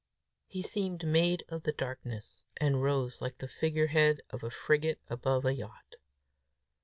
[0.47, 5.45] He seemed made of the darkness, and rose like the figurehead of a frigate above
[5.45, 5.97] a yacht.